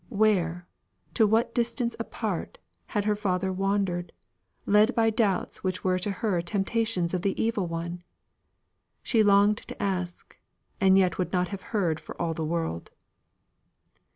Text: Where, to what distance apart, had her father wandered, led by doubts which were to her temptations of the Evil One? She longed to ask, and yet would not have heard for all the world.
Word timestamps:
Where, 0.09 0.67
to 1.13 1.27
what 1.27 1.53
distance 1.53 1.95
apart, 1.99 2.57
had 2.87 3.05
her 3.05 3.15
father 3.15 3.53
wandered, 3.53 4.11
led 4.65 4.95
by 4.95 5.11
doubts 5.11 5.63
which 5.63 5.83
were 5.83 5.99
to 5.99 6.09
her 6.09 6.41
temptations 6.41 7.13
of 7.13 7.21
the 7.21 7.39
Evil 7.39 7.67
One? 7.67 8.01
She 9.03 9.21
longed 9.21 9.57
to 9.59 9.79
ask, 9.79 10.39
and 10.79 10.97
yet 10.97 11.19
would 11.19 11.31
not 11.31 11.49
have 11.49 11.61
heard 11.69 11.99
for 11.99 12.19
all 12.19 12.33
the 12.33 12.43
world. 12.43 12.89